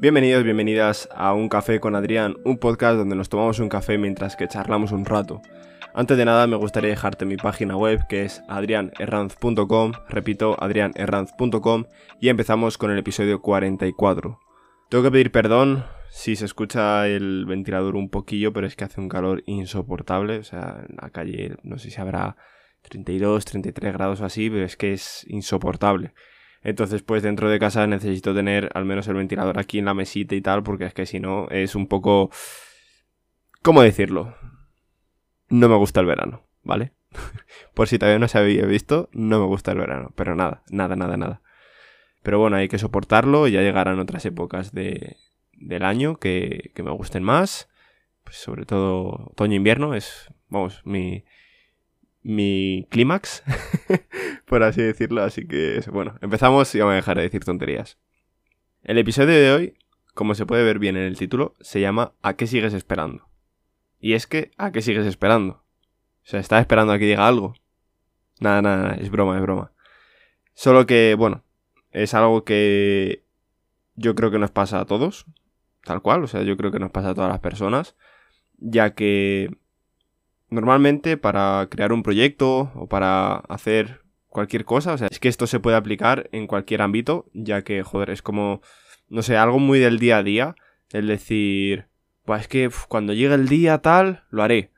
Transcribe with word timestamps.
Bienvenidos, 0.00 0.44
bienvenidas 0.44 1.10
a 1.14 1.34
Un 1.34 1.50
Café 1.50 1.78
con 1.78 1.94
Adrián, 1.94 2.34
un 2.46 2.56
podcast 2.56 2.96
donde 2.96 3.16
nos 3.16 3.28
tomamos 3.28 3.58
un 3.58 3.68
café 3.68 3.98
mientras 3.98 4.34
que 4.34 4.48
charlamos 4.48 4.92
un 4.92 5.04
rato. 5.04 5.42
Antes 5.92 6.16
de 6.16 6.24
nada 6.24 6.46
me 6.46 6.56
gustaría 6.56 6.88
dejarte 6.88 7.26
mi 7.26 7.36
página 7.36 7.76
web 7.76 8.06
que 8.08 8.24
es 8.24 8.42
adrianerranz.com, 8.48 9.92
repito, 10.08 10.56
adrianerranz.com 10.58 11.84
y 12.18 12.30
empezamos 12.30 12.78
con 12.78 12.90
el 12.90 12.96
episodio 12.96 13.42
44. 13.42 14.40
Tengo 14.88 15.04
que 15.04 15.10
pedir 15.10 15.32
perdón 15.32 15.84
si 16.08 16.34
se 16.34 16.46
escucha 16.46 17.06
el 17.06 17.44
ventilador 17.44 17.94
un 17.94 18.08
poquillo, 18.08 18.54
pero 18.54 18.66
es 18.66 18.76
que 18.76 18.84
hace 18.84 19.02
un 19.02 19.10
calor 19.10 19.42
insoportable, 19.44 20.38
o 20.38 20.44
sea, 20.44 20.82
en 20.88 20.96
la 20.96 21.10
calle 21.10 21.56
no 21.62 21.76
sé 21.76 21.90
si 21.90 22.00
habrá 22.00 22.38
32, 22.88 23.44
33 23.44 23.92
grados 23.92 24.22
o 24.22 24.24
así, 24.24 24.48
pero 24.48 24.64
es 24.64 24.78
que 24.78 24.94
es 24.94 25.26
insoportable. 25.28 26.14
Entonces, 26.62 27.02
pues 27.02 27.22
dentro 27.22 27.48
de 27.48 27.58
casa 27.58 27.86
necesito 27.86 28.34
tener 28.34 28.70
al 28.74 28.84
menos 28.84 29.08
el 29.08 29.14
ventilador 29.14 29.58
aquí 29.58 29.78
en 29.78 29.86
la 29.86 29.94
mesita 29.94 30.34
y 30.34 30.42
tal, 30.42 30.62
porque 30.62 30.84
es 30.84 30.94
que 30.94 31.06
si 31.06 31.20
no 31.20 31.48
es 31.48 31.74
un 31.74 31.86
poco... 31.86 32.30
¿Cómo 33.62 33.82
decirlo? 33.82 34.34
No 35.48 35.68
me 35.68 35.76
gusta 35.76 36.00
el 36.00 36.06
verano, 36.06 36.44
¿vale? 36.62 36.92
Por 37.74 37.88
si 37.88 37.98
todavía 37.98 38.18
no 38.18 38.28
se 38.28 38.38
había 38.38 38.66
visto, 38.66 39.08
no 39.12 39.40
me 39.40 39.46
gusta 39.46 39.72
el 39.72 39.78
verano, 39.78 40.12
pero 40.16 40.34
nada, 40.34 40.62
nada, 40.70 40.96
nada, 40.96 41.16
nada. 41.16 41.42
Pero 42.22 42.38
bueno, 42.38 42.56
hay 42.56 42.68
que 42.68 42.78
soportarlo, 42.78 43.48
ya 43.48 43.62
llegarán 43.62 43.98
otras 43.98 44.24
épocas 44.26 44.72
de, 44.72 45.16
del 45.52 45.84
año 45.84 46.18
que, 46.18 46.72
que 46.74 46.82
me 46.82 46.90
gusten 46.90 47.22
más. 47.22 47.68
Pues 48.24 48.36
sobre 48.36 48.66
todo 48.66 49.30
otoño-invierno 49.30 49.94
es, 49.94 50.28
vamos, 50.48 50.82
mi, 50.84 51.24
mi 52.22 52.86
clímax, 52.90 53.42
por 54.46 54.62
así 54.62 54.82
decirlo. 54.82 55.22
Así 55.22 55.46
que, 55.46 55.82
bueno, 55.90 56.16
empezamos 56.20 56.74
y 56.74 56.78
vamos 56.78 56.92
a 56.92 56.96
dejar 56.96 57.16
de 57.16 57.22
decir 57.24 57.44
tonterías. 57.44 57.98
El 58.82 58.98
episodio 58.98 59.34
de 59.34 59.52
hoy, 59.52 59.74
como 60.14 60.34
se 60.34 60.46
puede 60.46 60.64
ver 60.64 60.78
bien 60.78 60.96
en 60.96 61.04
el 61.04 61.18
título, 61.18 61.54
se 61.60 61.80
llama 61.80 62.14
¿A 62.22 62.34
qué 62.34 62.46
sigues 62.46 62.74
esperando? 62.74 63.28
Y 63.98 64.14
es 64.14 64.26
que, 64.26 64.50
¿a 64.56 64.72
qué 64.72 64.82
sigues 64.82 65.06
esperando? 65.06 65.64
O 66.22 66.26
sea, 66.30 66.40
¿estás 66.40 66.60
esperando 66.60 66.92
a 66.92 66.98
que 66.98 67.06
diga 67.06 67.26
algo? 67.26 67.54
Nada, 68.40 68.62
nada, 68.62 68.76
nada, 68.76 68.94
es 68.94 69.10
broma, 69.10 69.36
es 69.36 69.42
broma. 69.42 69.72
Solo 70.54 70.86
que, 70.86 71.14
bueno, 71.16 71.44
es 71.90 72.14
algo 72.14 72.44
que 72.44 73.24
yo 73.94 74.14
creo 74.14 74.30
que 74.30 74.38
nos 74.38 74.50
pasa 74.50 74.80
a 74.80 74.86
todos, 74.86 75.26
tal 75.84 76.00
cual, 76.02 76.24
o 76.24 76.26
sea, 76.26 76.42
yo 76.42 76.56
creo 76.56 76.70
que 76.70 76.78
nos 76.78 76.90
pasa 76.90 77.10
a 77.10 77.14
todas 77.14 77.30
las 77.30 77.40
personas, 77.40 77.96
ya 78.58 78.94
que 78.94 79.50
normalmente 80.50 81.16
para 81.16 81.68
crear 81.70 81.92
un 81.92 82.02
proyecto 82.02 82.72
o 82.74 82.88
para 82.88 83.36
hacer 83.48 84.02
cualquier 84.28 84.64
cosa, 84.64 84.94
o 84.94 84.98
sea, 84.98 85.08
es 85.10 85.18
que 85.18 85.28
esto 85.28 85.46
se 85.46 85.60
puede 85.60 85.76
aplicar 85.76 86.28
en 86.32 86.46
cualquier 86.46 86.82
ámbito, 86.82 87.26
ya 87.32 87.62
que, 87.62 87.82
joder, 87.82 88.10
es 88.10 88.22
como, 88.22 88.60
no 89.08 89.22
sé, 89.22 89.36
algo 89.36 89.58
muy 89.58 89.78
del 89.78 89.98
día 89.98 90.18
a 90.18 90.22
día, 90.22 90.54
el 90.92 91.06
decir, 91.06 91.86
Buah, 92.26 92.38
es 92.38 92.48
que 92.48 92.70
cuando 92.88 93.12
llegue 93.12 93.34
el 93.34 93.48
día 93.48 93.78
tal, 93.78 94.24
lo 94.30 94.42
haré. 94.42 94.70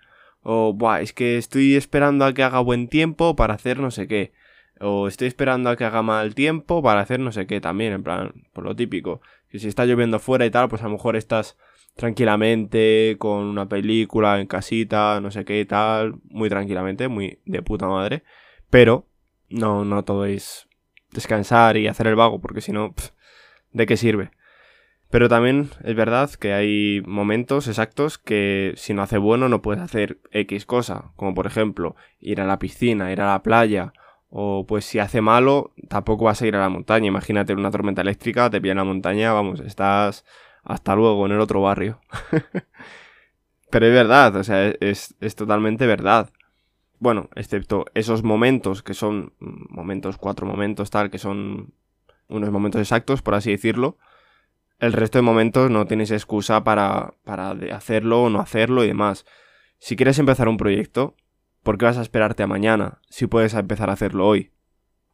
O, 0.42 0.72
Buah, 0.72 1.00
es 1.00 1.12
que 1.12 1.36
estoy 1.38 1.76
esperando 1.76 2.24
a 2.24 2.34
que 2.34 2.42
haga 2.42 2.60
buen 2.60 2.88
tiempo 2.88 3.36
para 3.36 3.54
hacer 3.54 3.78
no 3.78 3.90
sé 3.90 4.08
qué. 4.08 4.32
O 4.80 5.06
estoy 5.06 5.28
esperando 5.28 5.70
a 5.70 5.76
que 5.76 5.84
haga 5.84 6.02
mal 6.02 6.34
tiempo 6.34 6.82
para 6.82 7.00
hacer 7.00 7.20
no 7.20 7.30
sé 7.30 7.46
qué 7.46 7.60
también, 7.60 7.92
en 7.92 8.02
plan, 8.02 8.32
por 8.52 8.64
lo 8.64 8.74
típico. 8.74 9.20
Que 9.48 9.58
si 9.58 9.68
está 9.68 9.84
lloviendo 9.84 10.18
fuera 10.18 10.46
y 10.46 10.50
tal, 10.50 10.68
pues 10.68 10.82
a 10.82 10.86
lo 10.86 10.92
mejor 10.92 11.14
estás 11.16 11.56
tranquilamente 11.94 13.16
con 13.18 13.44
una 13.44 13.68
película 13.68 14.40
en 14.40 14.46
casita, 14.46 15.20
no 15.20 15.30
sé 15.30 15.44
qué 15.44 15.64
tal, 15.64 16.14
muy 16.24 16.48
tranquilamente, 16.48 17.08
muy 17.08 17.40
de 17.44 17.62
puta 17.62 17.86
madre. 17.86 18.22
Pero 18.70 19.06
no, 19.50 19.84
no 19.84 20.04
todo 20.04 20.24
es 20.24 20.68
descansar 21.10 21.76
y 21.76 21.86
hacer 21.86 22.06
el 22.06 22.16
vago, 22.16 22.40
porque 22.40 22.60
si 22.60 22.72
no, 22.72 22.94
¿de 23.72 23.86
qué 23.86 23.96
sirve? 23.96 24.30
Pero 25.10 25.28
también 25.28 25.68
es 25.84 25.94
verdad 25.94 26.30
que 26.30 26.54
hay 26.54 27.02
momentos 27.04 27.68
exactos 27.68 28.16
que 28.16 28.72
si 28.76 28.94
no 28.94 29.02
hace 29.02 29.18
bueno 29.18 29.50
no 29.50 29.60
puedes 29.60 29.82
hacer 29.82 30.20
X 30.30 30.64
cosa, 30.64 31.12
como 31.16 31.34
por 31.34 31.46
ejemplo 31.46 31.96
ir 32.18 32.40
a 32.40 32.46
la 32.46 32.58
piscina, 32.58 33.12
ir 33.12 33.20
a 33.20 33.32
la 33.32 33.42
playa, 33.42 33.92
o 34.30 34.64
pues 34.66 34.86
si 34.86 34.98
hace 34.98 35.20
malo 35.20 35.74
tampoco 35.90 36.24
vas 36.24 36.40
a 36.40 36.46
ir 36.46 36.56
a 36.56 36.60
la 36.60 36.70
montaña. 36.70 37.08
Imagínate 37.08 37.52
una 37.52 37.70
tormenta 37.70 38.00
eléctrica, 38.00 38.48
te 38.48 38.58
pilla 38.58 38.72
en 38.72 38.78
la 38.78 38.84
montaña, 38.84 39.34
vamos, 39.34 39.60
estás 39.60 40.24
hasta 40.62 40.94
luego 40.94 41.26
en 41.26 41.32
el 41.32 41.40
otro 41.40 41.60
barrio. 41.60 42.00
Pero 43.70 43.86
es 43.86 43.92
verdad, 43.92 44.36
o 44.36 44.44
sea, 44.44 44.68
es, 44.68 45.14
totalmente 45.34 45.86
verdad. 45.86 46.30
Bueno, 46.98 47.30
excepto 47.34 47.86
esos 47.94 48.22
momentos 48.22 48.82
que 48.82 48.94
son 48.94 49.32
momentos, 49.38 50.18
cuatro 50.18 50.46
momentos 50.46 50.90
tal, 50.90 51.10
que 51.10 51.18
son 51.18 51.72
unos 52.28 52.50
momentos 52.50 52.80
exactos, 52.80 53.22
por 53.22 53.34
así 53.34 53.50
decirlo, 53.50 53.96
el 54.78 54.92
resto 54.92 55.18
de 55.18 55.22
momentos 55.22 55.70
no 55.70 55.86
tienes 55.86 56.10
excusa 56.10 56.64
para, 56.64 57.14
para 57.24 57.52
hacerlo 57.74 58.24
o 58.24 58.30
no 58.30 58.40
hacerlo 58.40 58.84
y 58.84 58.88
demás. 58.88 59.24
Si 59.78 59.96
quieres 59.96 60.18
empezar 60.18 60.48
un 60.48 60.58
proyecto, 60.58 61.16
¿por 61.62 61.78
qué 61.78 61.86
vas 61.86 61.98
a 61.98 62.02
esperarte 62.02 62.42
a 62.42 62.46
mañana 62.46 63.00
si 63.08 63.26
puedes 63.26 63.54
empezar 63.54 63.90
a 63.90 63.94
hacerlo 63.94 64.26
hoy? 64.26 64.52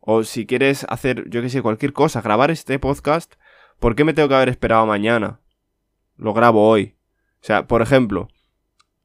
O 0.00 0.24
si 0.24 0.46
quieres 0.46 0.84
hacer, 0.88 1.28
yo 1.30 1.42
que 1.42 1.48
sé, 1.48 1.62
cualquier 1.62 1.92
cosa, 1.92 2.22
grabar 2.22 2.50
este 2.50 2.78
podcast, 2.78 3.34
¿por 3.78 3.94
qué 3.94 4.04
me 4.04 4.14
tengo 4.14 4.28
que 4.28 4.34
haber 4.34 4.48
esperado 4.48 4.86
mañana? 4.86 5.40
Lo 6.16 6.34
grabo 6.34 6.68
hoy. 6.68 6.94
O 7.40 7.44
sea, 7.44 7.66
por 7.66 7.82
ejemplo, 7.82 8.28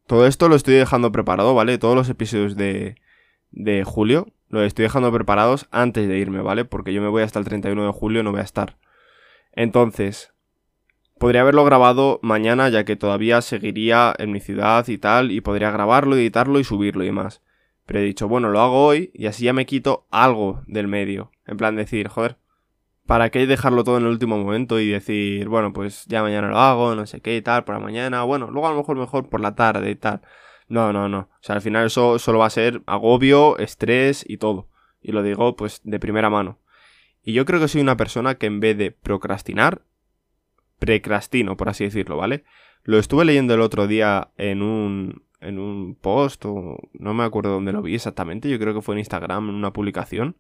todo 0.08 0.28
esto 0.28 0.50
lo 0.50 0.56
estoy 0.56 0.76
dejando 0.76 1.12
preparado, 1.12 1.54
¿vale? 1.54 1.78
Todos 1.78 1.96
los 1.96 2.10
episodios 2.10 2.56
de, 2.56 2.96
de 3.52 3.84
julio 3.84 4.28
los 4.50 4.64
estoy 4.64 4.84
dejando 4.84 5.12
preparados 5.12 5.68
antes 5.72 6.08
de 6.08 6.18
irme, 6.18 6.42
¿vale? 6.42 6.66
Porque 6.66 6.94
yo 6.94 7.02
me 7.02 7.08
voy 7.08 7.24
hasta 7.24 7.40
el 7.40 7.46
31 7.46 7.86
de 7.86 7.92
julio, 7.92 8.24
no 8.24 8.32
voy 8.32 8.42
a 8.42 8.44
estar. 8.44 8.78
Entonces, 9.52 10.34
Podría 11.24 11.40
haberlo 11.40 11.64
grabado 11.64 12.20
mañana 12.22 12.68
ya 12.68 12.84
que 12.84 12.98
todavía 12.98 13.42
seguiría 13.42 14.14
en 14.18 14.34
mi 14.34 14.42
ciudad 14.42 14.86
y 14.90 14.98
tal 14.98 15.32
y 15.32 15.40
podría 15.40 15.72
grabarlo, 15.72 16.18
editarlo 16.18 16.60
y 16.60 16.66
subirlo 16.66 17.04
y 17.04 17.08
demás. 17.08 17.42
Pero 17.86 18.00
he 18.00 18.04
dicho, 18.04 18.28
bueno, 18.28 18.50
lo 18.50 18.60
hago 18.60 18.86
hoy 18.86 19.10
y 19.14 19.28
así 19.28 19.46
ya 19.46 19.54
me 19.54 19.66
quito 19.66 20.06
algo 20.12 20.64
del 20.68 20.90
medio. 20.90 21.32
En 21.46 21.56
plan 21.56 21.78
decir, 21.78 22.10
joder, 22.10 22.36
¿para 23.06 23.30
qué 23.30 23.46
dejarlo 23.48 23.84
todo 23.84 23.98
en 23.98 24.04
el 24.04 24.10
último 24.10 24.38
momento 24.38 24.80
y 24.80 24.90
decir, 24.90 25.48
bueno, 25.50 25.74
pues 25.74 26.06
ya 26.08 26.22
mañana 26.22 26.50
lo 26.50 26.58
hago, 26.58 26.96
no 26.96 27.06
sé 27.06 27.22
qué 27.22 27.38
y 27.38 27.42
tal, 27.42 27.64
por 27.64 27.76
la 27.76 27.82
mañana, 27.82 28.24
bueno, 28.24 28.50
luego 28.50 28.68
a 28.68 28.72
lo 28.72 28.78
mejor 28.78 28.98
mejor 28.98 29.30
por 29.30 29.42
la 29.42 29.56
tarde 29.56 29.92
y 29.92 29.96
tal. 29.96 30.22
No, 30.68 30.94
no, 30.94 31.10
no. 31.10 31.20
O 31.20 31.38
sea, 31.42 31.56
al 31.56 31.62
final 31.62 31.88
eso 31.88 32.18
solo 32.20 32.40
va 32.40 32.48
a 32.48 32.50
ser 32.50 32.82
agobio, 32.86 33.58
estrés 33.58 34.26
y 34.28 34.38
todo. 34.38 34.70
Y 35.02 35.12
lo 35.12 35.22
digo 35.22 35.56
pues 35.56 35.82
de 35.84 36.00
primera 36.00 36.30
mano. 36.30 36.60
Y 37.22 37.34
yo 37.34 37.46
creo 37.46 37.60
que 37.60 37.68
soy 37.68 37.82
una 37.82 37.98
persona 37.98 38.36
que 38.36 38.48
en 38.48 38.60
vez 38.60 38.78
de 38.78 38.92
procrastinar, 38.92 39.84
precrastino, 40.80 41.56
por 41.56 41.70
así 41.70 41.86
decirlo, 41.86 42.18
¿vale? 42.18 42.44
Lo 42.84 42.98
estuve 43.00 43.24
leyendo 43.24 43.54
el 43.54 43.62
otro 43.62 43.88
día 43.88 44.32
en 44.38 44.62
un, 44.62 45.24
en 45.40 45.60
un 45.60 45.96
post, 45.96 46.44
o 46.46 46.78
no 46.94 47.14
me 47.14 47.24
acuerdo 47.24 47.52
dónde 47.52 47.72
lo 47.72 47.82
vi 47.82 47.96
exactamente, 47.96 48.50
yo 48.50 48.60
creo 48.60 48.74
que 48.74 48.82
fue 48.82 48.96
en 48.96 49.00
Instagram, 49.00 49.50
en 49.50 49.56
una 49.56 49.72
publicación, 49.72 50.38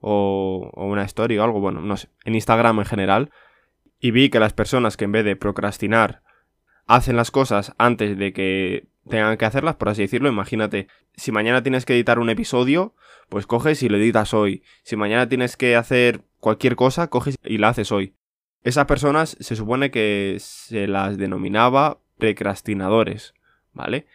o, 0.00 0.70
una 0.74 1.04
story 1.04 1.38
o 1.38 1.44
algo, 1.44 1.60
bueno, 1.60 1.80
no 1.80 1.96
sé, 1.96 2.08
en 2.24 2.34
Instagram 2.34 2.78
en 2.78 2.84
general, 2.84 3.30
y 4.00 4.10
vi 4.10 4.30
que 4.30 4.40
las 4.40 4.52
personas 4.52 4.96
que 4.96 5.04
en 5.04 5.12
vez 5.12 5.24
de 5.24 5.36
procrastinar 5.36 6.22
hacen 6.86 7.16
las 7.16 7.30
cosas 7.30 7.74
antes 7.78 8.18
de 8.18 8.32
que 8.32 8.88
tengan 9.08 9.36
que 9.36 9.44
hacerlas, 9.44 9.76
por 9.76 9.88
así 9.88 10.02
decirlo, 10.02 10.28
imagínate, 10.28 10.88
si 11.14 11.32
mañana 11.32 11.62
tienes 11.62 11.84
que 11.84 11.94
editar 11.94 12.18
un 12.18 12.30
episodio, 12.30 12.94
pues 13.28 13.46
coges 13.46 13.82
y 13.82 13.88
lo 13.88 13.96
editas 13.96 14.34
hoy. 14.34 14.62
Si 14.82 14.96
mañana 14.96 15.28
tienes 15.28 15.56
que 15.56 15.76
hacer 15.76 16.22
cualquier 16.38 16.76
cosa, 16.76 17.08
coges 17.08 17.36
y 17.44 17.58
la 17.58 17.68
haces 17.68 17.92
hoy. 17.92 18.14
Esas 18.62 18.86
personas 18.86 19.36
se 19.40 19.56
supone 19.56 19.90
que 19.90 20.36
se 20.40 20.86
las 20.86 21.16
denominaba 21.16 21.98
precrastinadores, 22.18 23.34
¿vale? 23.72 24.06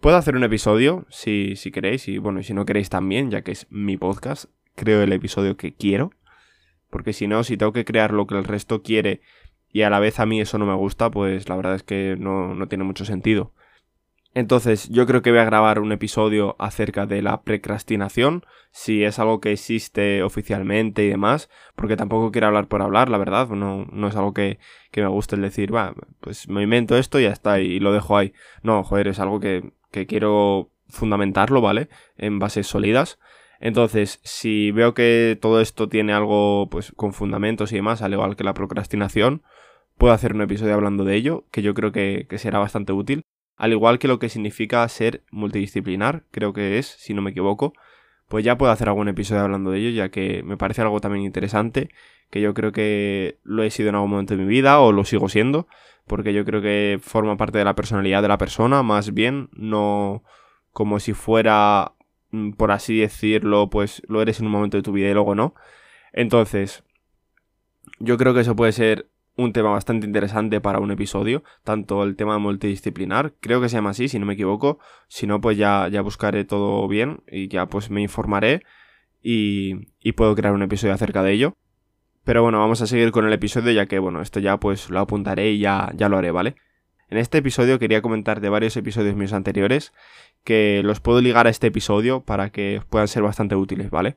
Puedo 0.00 0.16
hacer 0.16 0.36
un 0.36 0.44
episodio, 0.44 1.06
si, 1.08 1.56
si 1.56 1.72
queréis, 1.72 2.06
y 2.08 2.18
bueno, 2.18 2.42
si 2.42 2.54
no 2.54 2.66
queréis 2.66 2.90
también, 2.90 3.30
ya 3.30 3.42
que 3.42 3.52
es 3.52 3.66
mi 3.70 3.96
podcast, 3.96 4.50
creo 4.76 5.02
el 5.02 5.12
episodio 5.12 5.56
que 5.56 5.74
quiero. 5.74 6.12
Porque 6.90 7.12
si 7.12 7.26
no, 7.26 7.42
si 7.42 7.56
tengo 7.56 7.72
que 7.72 7.84
crear 7.84 8.12
lo 8.12 8.26
que 8.28 8.36
el 8.36 8.44
resto 8.44 8.82
quiere 8.82 9.20
y 9.72 9.82
a 9.82 9.90
la 9.90 9.98
vez 9.98 10.20
a 10.20 10.26
mí 10.26 10.40
eso 10.40 10.58
no 10.58 10.66
me 10.66 10.74
gusta, 10.74 11.10
pues 11.10 11.48
la 11.48 11.56
verdad 11.56 11.74
es 11.74 11.82
que 11.82 12.16
no, 12.18 12.54
no 12.54 12.68
tiene 12.68 12.84
mucho 12.84 13.04
sentido. 13.04 13.52
Entonces, 14.36 14.90
yo 14.90 15.06
creo 15.06 15.22
que 15.22 15.30
voy 15.30 15.40
a 15.40 15.46
grabar 15.46 15.78
un 15.78 15.92
episodio 15.92 16.56
acerca 16.58 17.06
de 17.06 17.22
la 17.22 17.40
precrastinación, 17.40 18.44
si 18.70 19.02
es 19.02 19.18
algo 19.18 19.40
que 19.40 19.50
existe 19.50 20.22
oficialmente 20.22 21.04
y 21.04 21.08
demás, 21.08 21.48
porque 21.74 21.96
tampoco 21.96 22.32
quiero 22.32 22.48
hablar 22.48 22.68
por 22.68 22.82
hablar, 22.82 23.08
la 23.08 23.16
verdad, 23.16 23.48
no, 23.48 23.86
no 23.90 24.08
es 24.08 24.14
algo 24.14 24.34
que, 24.34 24.58
que 24.90 25.00
me 25.00 25.08
guste 25.08 25.36
el 25.36 25.40
decir, 25.42 25.74
va, 25.74 25.94
pues 26.20 26.50
me 26.50 26.62
invento 26.62 26.98
esto 26.98 27.18
y 27.18 27.22
ya 27.22 27.30
está, 27.30 27.60
y 27.60 27.80
lo 27.80 27.94
dejo 27.94 28.14
ahí. 28.18 28.34
No, 28.62 28.84
joder, 28.84 29.08
es 29.08 29.20
algo 29.20 29.40
que, 29.40 29.72
que 29.90 30.06
quiero 30.06 30.70
fundamentarlo, 30.88 31.62
¿vale? 31.62 31.88
En 32.18 32.38
bases 32.38 32.66
sólidas. 32.66 33.18
Entonces, 33.60 34.20
si 34.22 34.70
veo 34.70 34.94
que 34.94 35.38
todo 35.40 35.60
esto 35.60 35.88
tiene 35.88 36.12
algo, 36.12 36.68
pues, 36.70 36.92
con 36.92 37.12
fundamentos 37.12 37.72
y 37.72 37.76
demás, 37.76 38.02
al 38.02 38.12
igual 38.12 38.36
que 38.36 38.44
la 38.44 38.54
procrastinación, 38.54 39.42
puedo 39.96 40.12
hacer 40.12 40.34
un 40.34 40.42
episodio 40.42 40.74
hablando 40.74 41.04
de 41.04 41.16
ello, 41.16 41.44
que 41.50 41.62
yo 41.62 41.74
creo 41.74 41.92
que, 41.92 42.26
que 42.28 42.38
será 42.38 42.58
bastante 42.58 42.92
útil. 42.92 43.22
Al 43.56 43.72
igual 43.72 43.98
que 43.98 44.08
lo 44.08 44.18
que 44.18 44.28
significa 44.28 44.86
ser 44.88 45.22
multidisciplinar, 45.30 46.24
creo 46.30 46.52
que 46.52 46.78
es, 46.78 46.86
si 46.86 47.14
no 47.14 47.22
me 47.22 47.30
equivoco, 47.30 47.72
pues 48.28 48.44
ya 48.44 48.58
puedo 48.58 48.72
hacer 48.72 48.88
algún 48.88 49.08
episodio 49.08 49.42
hablando 49.42 49.70
de 49.70 49.78
ello, 49.78 49.90
ya 49.90 50.10
que 50.10 50.42
me 50.42 50.56
parece 50.56 50.82
algo 50.82 51.00
también 51.00 51.24
interesante, 51.24 51.90
que 52.30 52.40
yo 52.40 52.54
creo 52.54 52.72
que 52.72 53.38
lo 53.44 53.62
he 53.62 53.70
sido 53.70 53.88
en 53.88 53.94
algún 53.94 54.10
momento 54.10 54.36
de 54.36 54.42
mi 54.42 54.48
vida 54.48 54.80
o 54.80 54.92
lo 54.92 55.04
sigo 55.04 55.28
siendo, 55.28 55.68
porque 56.06 56.32
yo 56.32 56.44
creo 56.44 56.60
que 56.60 56.98
forma 57.00 57.36
parte 57.36 57.58
de 57.58 57.64
la 57.64 57.74
personalidad 57.74 58.22
de 58.22 58.28
la 58.28 58.38
persona, 58.38 58.82
más 58.82 59.14
bien, 59.14 59.48
no 59.52 60.22
como 60.72 61.00
si 61.00 61.14
fuera, 61.14 61.92
por 62.56 62.72
así 62.72 62.98
decirlo, 62.98 63.70
pues 63.70 64.02
lo 64.08 64.22
eres 64.22 64.40
en 64.40 64.46
un 64.46 64.52
momento 64.52 64.76
de 64.76 64.82
tu 64.82 64.92
vida 64.92 65.08
y 65.08 65.14
luego 65.14 65.34
no. 65.34 65.54
Entonces, 66.12 66.84
yo 67.98 68.16
creo 68.16 68.34
que 68.34 68.40
eso 68.40 68.56
puede 68.56 68.72
ser 68.72 69.10
un 69.36 69.52
tema 69.52 69.70
bastante 69.70 70.06
interesante 70.06 70.60
para 70.60 70.78
un 70.78 70.90
episodio, 70.90 71.44
tanto 71.62 72.02
el 72.04 72.16
tema 72.16 72.38
multidisciplinar, 72.38 73.34
creo 73.40 73.60
que 73.60 73.68
se 73.68 73.76
llama 73.76 73.90
así, 73.90 74.08
si 74.08 74.18
no 74.18 74.26
me 74.26 74.32
equivoco, 74.32 74.78
si 75.08 75.26
no, 75.26 75.40
pues 75.40 75.58
ya, 75.58 75.88
ya 75.88 76.00
buscaré 76.00 76.44
todo 76.44 76.88
bien 76.88 77.22
y 77.30 77.48
ya 77.48 77.66
pues 77.66 77.90
me 77.90 78.00
informaré 78.00 78.62
y, 79.22 79.88
y 80.00 80.12
puedo 80.12 80.34
crear 80.34 80.54
un 80.54 80.62
episodio 80.62 80.94
acerca 80.94 81.22
de 81.22 81.32
ello. 81.32 81.54
Pero 82.24 82.42
bueno, 82.42 82.58
vamos 82.58 82.82
a 82.82 82.86
seguir 82.86 83.12
con 83.12 83.26
el 83.26 83.32
episodio 83.32 83.72
ya 83.72 83.86
que 83.86 83.98
bueno, 83.98 84.20
esto 84.20 84.40
ya 84.40 84.58
pues 84.58 84.90
lo 84.90 85.00
apuntaré 85.00 85.50
y 85.50 85.58
ya, 85.58 85.92
ya 85.94 86.08
lo 86.08 86.16
haré, 86.16 86.30
¿vale? 86.30 86.56
En 87.08 87.18
este 87.18 87.38
episodio 87.38 87.78
quería 87.78 88.02
comentar 88.02 88.40
de 88.40 88.48
varios 88.48 88.76
episodios 88.76 89.14
míos 89.14 89.32
anteriores 89.32 89.92
que 90.42 90.82
los 90.84 91.00
puedo 91.00 91.20
ligar 91.20 91.46
a 91.46 91.50
este 91.50 91.68
episodio 91.68 92.22
para 92.22 92.50
que 92.50 92.82
puedan 92.90 93.06
ser 93.06 93.22
bastante 93.22 93.54
útiles, 93.54 93.90
¿vale? 93.90 94.16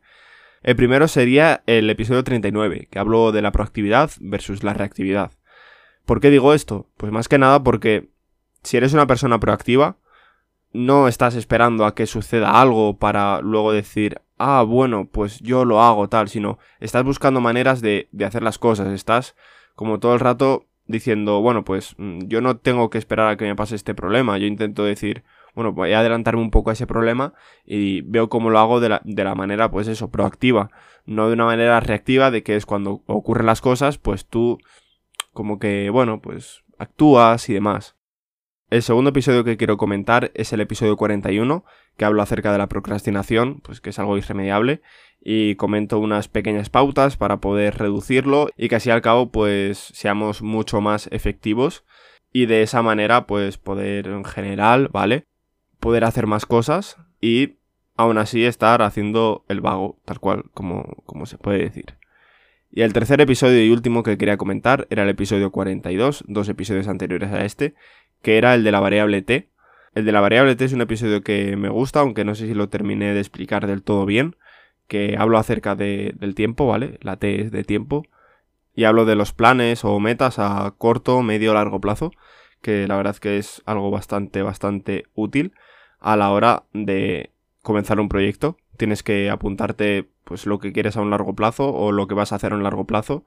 El 0.63 0.75
primero 0.75 1.07
sería 1.07 1.61
el 1.67 1.89
episodio 1.89 2.23
39, 2.23 2.87
que 2.89 2.99
hablo 2.99 3.31
de 3.31 3.43
la 3.43 3.51
proactividad 3.51 4.11
versus 4.19 4.63
la 4.63 4.73
reactividad. 4.73 5.31
¿Por 6.05 6.19
qué 6.19 6.31
digo 6.31 6.55
esto? 6.55 6.89
Pues 6.97 7.11
más 7.11 7.27
que 7.27 7.37
nada 7.37 7.63
porque 7.63 8.09
si 8.63 8.77
eres 8.77 8.93
una 8.93 9.05
persona 9.05 9.39
proactiva, 9.39 9.97
no 10.73 11.07
estás 11.07 11.35
esperando 11.35 11.85
a 11.85 11.93
que 11.93 12.07
suceda 12.07 12.59
algo 12.59 12.97
para 12.97 13.39
luego 13.41 13.71
decir, 13.71 14.19
ah, 14.39 14.63
bueno, 14.63 15.07
pues 15.11 15.39
yo 15.39 15.63
lo 15.63 15.81
hago 15.81 16.09
tal, 16.09 16.27
sino 16.27 16.57
estás 16.79 17.03
buscando 17.03 17.39
maneras 17.39 17.81
de, 17.81 18.09
de 18.11 18.25
hacer 18.25 18.41
las 18.41 18.57
cosas, 18.57 18.87
estás 18.87 19.35
como 19.75 19.99
todo 19.99 20.15
el 20.15 20.19
rato 20.19 20.65
diciendo, 20.89 21.39
bueno, 21.39 21.63
pues 21.63 21.93
mm, 21.97 22.21
yo 22.25 22.41
no 22.41 22.57
tengo 22.57 22.89
que 22.89 22.97
esperar 22.97 23.29
a 23.29 23.37
que 23.37 23.45
me 23.45 23.55
pase 23.55 23.75
este 23.75 23.93
problema, 23.93 24.39
yo 24.39 24.47
intento 24.47 24.83
decir, 24.83 25.23
bueno, 25.53 25.71
voy 25.71 25.93
a 25.93 25.99
adelantarme 25.99 26.41
un 26.41 26.49
poco 26.49 26.71
a 26.71 26.73
ese 26.73 26.87
problema 26.87 27.33
y 27.63 28.01
veo 28.01 28.27
cómo 28.27 28.49
lo 28.49 28.57
hago 28.57 28.79
de 28.79 28.89
la, 28.89 29.01
de 29.05 29.23
la 29.23 29.35
manera, 29.35 29.69
pues 29.69 29.87
eso, 29.87 30.09
proactiva, 30.09 30.71
no 31.05 31.27
de 31.27 31.33
una 31.33 31.45
manera 31.45 31.79
reactiva 31.79 32.31
de 32.31 32.41
que 32.41 32.55
es 32.55 32.65
cuando 32.65 33.03
ocurren 33.05 33.45
las 33.45 33.61
cosas, 33.61 33.99
pues 33.99 34.25
tú 34.25 34.57
como 35.31 35.59
que, 35.59 35.91
bueno, 35.91 36.21
pues 36.21 36.63
actúas 36.79 37.49
y 37.49 37.53
demás. 37.53 37.95
El 38.69 38.83
segundo 38.83 39.09
episodio 39.09 39.43
que 39.43 39.57
quiero 39.57 39.77
comentar 39.77 40.31
es 40.35 40.53
el 40.53 40.61
episodio 40.61 40.95
41, 40.95 41.65
que 41.97 42.05
habla 42.05 42.21
acerca 42.21 42.51
de 42.51 42.59
la 42.59 42.69
procrastinación, 42.69 43.61
pues 43.61 43.81
que 43.81 43.89
es 43.89 43.97
algo 43.97 44.15
irremediable, 44.15 44.81
y 45.19 45.55
comento 45.55 45.97
unas 45.97 46.27
pequeñas 46.27 46.69
pautas 46.69 47.17
para 47.17 47.37
poder 47.37 47.79
reducirlo 47.79 48.49
y 48.55 48.69
que 48.69 48.75
así 48.75 48.91
al 48.91 49.01
cabo 49.01 49.31
pues 49.31 49.79
seamos 49.93 50.43
mucho 50.43 50.81
más 50.81 51.07
efectivos 51.11 51.83
y 52.31 52.45
de 52.45 52.61
esa 52.61 52.83
manera 52.83 53.25
pues 53.25 53.57
poder 53.57 54.07
en 54.07 54.23
general, 54.23 54.87
¿vale? 54.91 55.25
poder 55.79 56.03
hacer 56.03 56.27
más 56.27 56.45
cosas 56.45 56.97
y 57.19 57.57
aún 57.97 58.17
así 58.17 58.45
estar 58.45 58.81
haciendo 58.81 59.45
el 59.47 59.61
vago, 59.61 59.99
tal 60.05 60.19
cual 60.19 60.45
como, 60.53 61.03
como 61.05 61.25
se 61.25 61.37
puede 61.37 61.59
decir. 61.59 61.98
Y 62.71 62.81
el 62.83 62.93
tercer 62.93 63.19
episodio 63.19 63.63
y 63.63 63.71
último 63.71 64.03
que 64.03 64.17
quería 64.17 64.37
comentar 64.37 64.85
era 64.89 65.03
el 65.03 65.09
episodio 65.09 65.51
42, 65.51 66.23
dos 66.27 66.49
episodios 66.49 66.87
anteriores 66.87 67.31
a 67.31 67.43
este, 67.43 67.73
que 68.21 68.37
era 68.37 68.53
el 68.53 68.63
de 68.63 68.71
la 68.71 68.79
variable 68.79 69.21
t. 69.23 69.49
El 69.95 70.05
de 70.05 70.11
la 70.11 70.21
variable 70.21 70.55
t 70.55 70.65
es 70.65 70.73
un 70.73 70.81
episodio 70.81 71.23
que 71.23 71.55
me 71.55 71.69
gusta, 71.69 72.01
aunque 72.01 72.25
no 72.25 72.35
sé 72.35 72.47
si 72.47 72.53
lo 72.53 72.69
terminé 72.69 73.13
de 73.13 73.19
explicar 73.19 73.65
del 73.65 73.81
todo 73.81 74.05
bien, 74.05 74.35
que 74.87 75.15
hablo 75.17 75.39
acerca 75.39 75.75
del 75.75 76.35
tiempo, 76.35 76.67
¿vale? 76.67 76.99
La 77.01 77.17
t 77.17 77.41
es 77.41 77.51
de 77.51 77.63
tiempo. 77.63 78.05
Y 78.75 78.83
hablo 78.83 79.05
de 79.05 79.15
los 79.15 79.33
planes 79.33 79.83
o 79.83 79.99
metas 79.99 80.37
a 80.37 80.73
corto, 80.77 81.21
medio, 81.23 81.53
largo 81.55 81.81
plazo, 81.81 82.11
que 82.61 82.87
la 82.87 82.97
verdad 82.97 83.15
que 83.17 83.37
es 83.37 83.63
algo 83.65 83.89
bastante, 83.89 84.43
bastante 84.43 85.05
útil 85.15 85.53
a 85.99 86.15
la 86.15 86.31
hora 86.31 86.63
de 86.73 87.31
comenzar 87.61 87.99
un 87.99 88.09
proyecto. 88.09 88.57
Tienes 88.77 89.03
que 89.03 89.29
apuntarte 89.29 90.07
pues 90.29 90.45
lo 90.45 90.59
que 90.59 90.71
quieres 90.71 90.95
a 90.95 91.01
un 91.01 91.09
largo 91.09 91.33
plazo 91.33 91.73
o 91.73 91.91
lo 91.91 92.07
que 92.07 92.13
vas 92.13 92.31
a 92.31 92.35
hacer 92.35 92.53
a 92.53 92.55
un 92.55 92.61
largo 92.61 92.85
plazo 92.85 93.25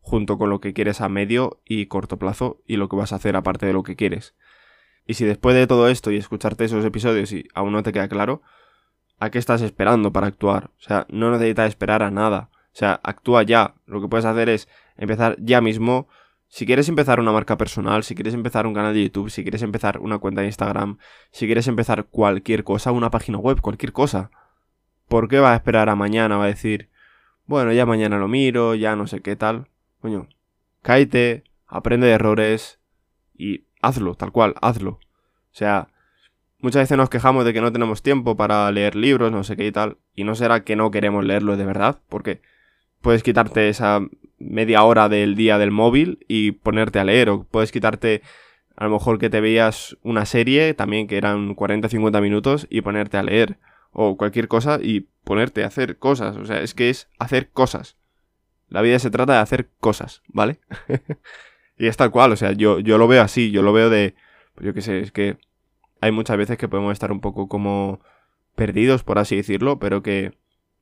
junto 0.00 0.38
con 0.38 0.48
lo 0.48 0.62
que 0.62 0.72
quieres 0.72 1.02
a 1.02 1.10
medio 1.10 1.60
y 1.66 1.86
corto 1.86 2.18
plazo 2.18 2.62
y 2.66 2.76
lo 2.76 2.88
que 2.88 2.96
vas 2.96 3.12
a 3.12 3.16
hacer 3.16 3.36
aparte 3.36 3.66
de 3.66 3.74
lo 3.74 3.82
que 3.82 3.96
quieres. 3.96 4.34
Y 5.06 5.14
si 5.14 5.26
después 5.26 5.54
de 5.54 5.66
todo 5.66 5.88
esto 5.88 6.10
y 6.10 6.16
escucharte 6.16 6.64
esos 6.64 6.86
episodios 6.86 7.32
y 7.32 7.46
aún 7.52 7.72
no 7.72 7.82
te 7.82 7.92
queda 7.92 8.08
claro, 8.08 8.40
¿a 9.18 9.28
qué 9.28 9.38
estás 9.38 9.60
esperando 9.60 10.10
para 10.10 10.26
actuar? 10.26 10.70
O 10.78 10.80
sea, 10.80 11.06
no 11.10 11.30
necesitas 11.30 11.68
esperar 11.68 12.02
a 12.02 12.10
nada. 12.10 12.48
O 12.52 12.78
sea, 12.78 12.98
actúa 13.02 13.42
ya. 13.42 13.74
Lo 13.84 14.00
que 14.00 14.08
puedes 14.08 14.24
hacer 14.24 14.48
es 14.48 14.68
empezar 14.96 15.36
ya 15.38 15.60
mismo 15.60 16.08
si 16.48 16.64
quieres 16.64 16.88
empezar 16.88 17.20
una 17.20 17.30
marca 17.30 17.58
personal, 17.58 18.04
si 18.04 18.14
quieres 18.14 18.32
empezar 18.32 18.66
un 18.66 18.72
canal 18.72 18.94
de 18.94 19.02
YouTube, 19.02 19.28
si 19.28 19.42
quieres 19.42 19.62
empezar 19.62 19.98
una 19.98 20.18
cuenta 20.18 20.40
de 20.40 20.46
Instagram, 20.46 20.96
si 21.30 21.44
quieres 21.44 21.68
empezar 21.68 22.06
cualquier 22.06 22.64
cosa, 22.64 22.90
una 22.90 23.10
página 23.10 23.36
web, 23.36 23.60
cualquier 23.60 23.92
cosa, 23.92 24.30
¿por 25.08 25.28
qué 25.28 25.38
vas 25.40 25.52
a 25.52 25.56
esperar 25.56 25.88
a 25.88 25.96
mañana? 25.96 26.36
Va 26.36 26.44
a 26.44 26.48
decir, 26.48 26.88
bueno, 27.46 27.72
ya 27.72 27.86
mañana 27.86 28.18
lo 28.18 28.28
miro, 28.28 28.74
ya 28.74 28.94
no 28.96 29.06
sé 29.06 29.20
qué 29.20 29.36
tal. 29.36 29.66
Coño, 30.00 30.28
cáete, 30.82 31.44
aprende 31.66 32.06
de 32.06 32.12
errores 32.12 32.78
y 33.36 33.64
hazlo, 33.80 34.14
tal 34.14 34.32
cual, 34.32 34.54
hazlo. 34.60 34.90
O 34.90 34.98
sea, 35.58 35.88
muchas 36.60 36.82
veces 36.82 36.96
nos 36.96 37.10
quejamos 37.10 37.44
de 37.44 37.52
que 37.52 37.60
no 37.60 37.72
tenemos 37.72 38.02
tiempo 38.02 38.36
para 38.36 38.70
leer 38.70 38.94
libros, 38.94 39.32
no 39.32 39.44
sé 39.44 39.56
qué 39.56 39.66
y 39.66 39.72
tal, 39.72 39.96
y 40.14 40.24
no 40.24 40.34
será 40.34 40.62
que 40.64 40.76
no 40.76 40.90
queremos 40.90 41.24
leerlos 41.24 41.58
de 41.58 41.64
verdad, 41.64 42.00
porque 42.08 42.42
puedes 43.00 43.22
quitarte 43.22 43.68
esa 43.68 44.00
media 44.38 44.82
hora 44.82 45.08
del 45.08 45.34
día 45.34 45.58
del 45.58 45.70
móvil 45.70 46.24
y 46.28 46.52
ponerte 46.52 46.98
a 46.98 47.04
leer. 47.04 47.30
O 47.30 47.44
puedes 47.44 47.72
quitarte 47.72 48.22
a 48.76 48.84
lo 48.84 48.90
mejor 48.90 49.18
que 49.18 49.30
te 49.30 49.40
veías 49.40 49.96
una 50.02 50.24
serie 50.24 50.74
también 50.74 51.08
que 51.08 51.16
eran 51.16 51.56
40-50 51.56 52.20
minutos 52.22 52.66
y 52.70 52.82
ponerte 52.82 53.16
a 53.16 53.22
leer. 53.22 53.58
O 53.90 54.16
cualquier 54.16 54.48
cosa 54.48 54.78
y 54.82 55.08
ponerte 55.24 55.64
a 55.64 55.68
hacer 55.68 55.98
cosas. 55.98 56.36
O 56.36 56.44
sea, 56.44 56.60
es 56.60 56.74
que 56.74 56.90
es 56.90 57.08
hacer 57.18 57.50
cosas. 57.50 57.96
La 58.68 58.82
vida 58.82 58.98
se 58.98 59.10
trata 59.10 59.34
de 59.34 59.38
hacer 59.38 59.70
cosas, 59.80 60.22
¿vale? 60.28 60.60
y 61.78 61.86
es 61.86 61.96
tal 61.96 62.10
cual, 62.10 62.32
o 62.32 62.36
sea, 62.36 62.52
yo, 62.52 62.80
yo 62.80 62.98
lo 62.98 63.08
veo 63.08 63.22
así, 63.22 63.50
yo 63.50 63.62
lo 63.62 63.72
veo 63.72 63.90
de... 63.90 64.14
Pues 64.54 64.66
yo 64.66 64.74
qué 64.74 64.82
sé, 64.82 65.00
es 65.00 65.12
que 65.12 65.38
hay 66.00 66.12
muchas 66.12 66.36
veces 66.36 66.58
que 66.58 66.68
podemos 66.68 66.92
estar 66.92 67.12
un 67.12 67.20
poco 67.20 67.48
como 67.48 68.00
perdidos, 68.54 69.04
por 69.04 69.18
así 69.18 69.36
decirlo, 69.36 69.78
pero 69.78 70.02
que 70.02 70.32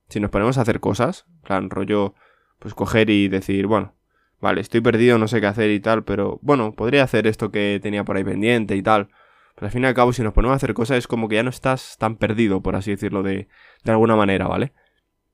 si 0.08 0.20
nos 0.20 0.30
ponemos 0.30 0.58
a 0.58 0.62
hacer 0.62 0.80
cosas, 0.80 1.26
plan 1.44 1.70
rollo 1.70 2.14
pues 2.58 2.74
coger 2.74 3.10
y 3.10 3.28
decir, 3.28 3.66
bueno, 3.66 3.94
vale, 4.40 4.60
estoy 4.60 4.80
perdido, 4.80 5.18
no 5.18 5.28
sé 5.28 5.40
qué 5.40 5.46
hacer 5.46 5.70
y 5.70 5.80
tal, 5.80 6.04
pero 6.04 6.38
bueno, 6.42 6.72
podría 6.72 7.04
hacer 7.04 7.26
esto 7.26 7.50
que 7.50 7.78
tenía 7.82 8.04
por 8.04 8.16
ahí 8.16 8.24
pendiente 8.24 8.76
y 8.76 8.82
tal. 8.82 9.10
Pero 9.56 9.66
al 9.66 9.72
fin 9.72 9.82
y 9.82 9.86
al 9.86 9.94
cabo, 9.94 10.12
si 10.12 10.22
nos 10.22 10.32
ponemos 10.32 10.52
a 10.52 10.56
hacer 10.56 10.72
cosas, 10.72 10.98
es 10.98 11.08
como 11.08 11.28
que 11.28 11.34
ya 11.34 11.42
no 11.42 11.50
estás 11.50 11.96
tan 11.98 12.16
perdido, 12.16 12.62
por 12.62 12.76
así 12.76 12.92
decirlo, 12.92 13.24
de, 13.24 13.48
de 13.82 13.90
alguna 13.90 14.14
manera, 14.14 14.46
¿vale? 14.46 14.72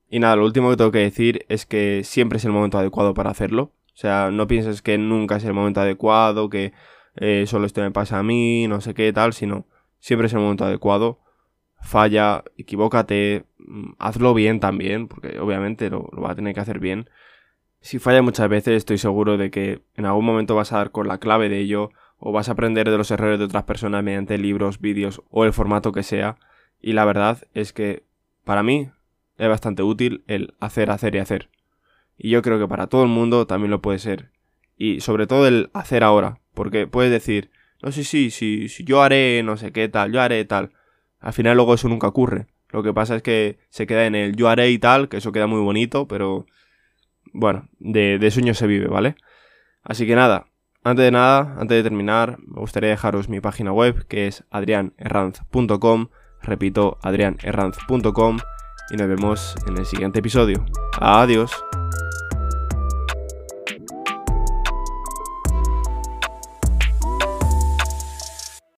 Y 0.09 0.19
nada, 0.19 0.37
lo 0.37 0.45
último 0.45 0.71
que 0.71 0.77
tengo 0.77 0.93
que 0.93 0.99
decir 1.01 1.45
es 1.51 1.67
que 1.67 2.03
siempre 2.05 2.39
es 2.39 2.45
el 2.47 2.53
momento 2.53 2.79
adecuado 2.79 3.13
para 3.13 3.31
hacerlo. 3.31 3.73
O 3.95 3.97
sea, 3.97 4.31
no 4.31 4.47
pienses 4.47 4.81
que 4.81 4.97
nunca 4.97 5.37
es 5.37 5.45
el 5.45 5.53
momento 5.53 5.81
adecuado, 5.83 6.49
que 6.49 6.73
eh, 7.17 7.45
solo 7.47 7.67
esto 7.67 7.83
me 7.83 7.91
pasa 7.91 8.19
a 8.19 8.23
mí, 8.23 8.67
no 8.69 8.81
sé 8.81 8.95
qué 8.95 9.13
tal, 9.13 9.35
sino 9.35 9.67
siempre 9.99 10.29
es 10.29 10.33
el 10.33 10.41
momento 10.41 10.65
adecuado. 10.65 11.21
Falla, 11.81 12.45
equivócate, 12.57 13.45
Mm, 13.67 13.93
hazlo 13.99 14.35
bien 14.35 14.61
también, 14.61 15.09
porque 15.09 15.39
obviamente 15.41 15.91
lo, 15.91 16.09
va 16.23 16.33
a 16.33 16.35
tener 16.35 16.55
que 16.55 16.61
hacer 16.61 16.79
bien. 16.79 17.09
Si 17.81 17.99
falla 17.99 18.23
muchas 18.23 18.49
veces, 18.49 18.77
estoy 18.77 18.99
seguro 18.99 19.37
de 19.37 19.51
que 19.51 19.83
en 19.97 20.07
algún 20.07 20.25
momento 20.25 20.55
vas 20.55 20.73
a 20.73 20.79
dar 20.79 20.93
con 20.93 21.09
la 21.09 21.19
clave 21.19 21.49
de 21.49 21.61
ello, 21.61 21.91
o 22.25 22.31
vas 22.31 22.49
a 22.49 22.53
aprender 22.53 22.89
de 22.89 22.97
los 22.97 23.11
errores 23.11 23.41
de 23.41 23.47
otras 23.47 23.65
personas 23.65 24.05
mediante 24.05 24.39
libros, 24.39 24.81
vídeos 24.81 25.23
o 25.31 25.45
el 25.45 25.53
formato 25.53 25.91
que 25.91 26.05
sea. 26.05 26.37
Y 26.81 26.93
la 26.93 27.05
verdad 27.05 27.43
es 27.53 27.73
que 27.73 28.05
para 28.45 28.63
mí 28.63 28.91
es 29.39 29.49
bastante 29.49 29.83
útil 29.83 30.23
el 30.29 30.55
hacer, 30.61 30.93
hacer 30.93 31.17
y 31.17 31.19
hacer. 31.19 31.51
Y 32.17 32.31
yo 32.31 32.41
creo 32.41 32.61
que 32.61 32.69
para 32.69 32.87
todo 32.87 33.03
el 33.03 33.09
mundo 33.09 33.49
también 33.49 33.73
lo 33.73 33.83
puede 33.83 33.99
ser. 33.99 34.31
Y 34.77 35.01
sobre 35.01 35.27
todo 35.27 35.49
el 35.49 35.71
hacer 35.75 36.05
ahora, 36.05 36.39
porque 36.55 36.87
puedes 36.87 37.11
decir, 37.11 37.51
no, 37.83 37.91
sí, 37.91 38.05
sí, 38.05 38.31
sí, 38.31 38.69
sí, 38.69 38.85
yo 38.85 39.03
haré 39.03 39.43
no 39.43 39.57
sé 39.57 39.73
qué 39.73 39.89
tal, 39.89 40.13
yo 40.13 40.21
haré 40.21 40.45
tal. 40.45 40.71
Al 41.19 41.33
final 41.33 41.57
luego 41.57 41.75
eso 41.75 41.89
nunca 41.89 42.07
ocurre. 42.07 42.47
Lo 42.71 42.85
que 42.85 42.95
pasa 42.95 43.17
es 43.17 43.23
que 43.23 43.59
se 43.69 43.89
queda 43.89 44.07
en 44.07 44.15
el 44.15 44.37
yo 44.37 44.49
haré 44.49 44.71
y 44.71 44.79
tal, 44.79 45.09
que 45.09 45.17
eso 45.17 45.33
queda 45.33 45.49
muy 45.49 45.61
bonito, 45.61 46.07
pero 46.07 46.47
bueno, 47.33 47.69
de, 47.81 48.21
de 48.21 48.31
sueño 48.31 48.55
se 48.55 48.69
vive, 48.69 48.87
¿vale? 48.87 49.17
Así 49.83 50.07
que 50.07 50.15
nada, 50.15 50.47
antes 50.85 51.05
de 51.05 51.11
nada, 51.11 51.55
antes 51.59 51.77
de 51.77 51.83
terminar, 51.83 52.39
me 52.47 52.61
gustaría 52.61 52.91
dejaros 52.91 53.29
mi 53.29 53.41
página 53.41 53.73
web, 53.73 54.07
que 54.07 54.27
es 54.27 54.45
adrianerranz.com, 54.51 56.09
repito, 56.43 56.99
adrianerranz.com, 57.03 58.39
y 58.91 58.97
nos 58.97 59.09
vemos 59.09 59.55
en 59.67 59.79
el 59.79 59.87
siguiente 59.87 60.19
episodio. 60.19 60.65
Adiós. 61.01 61.53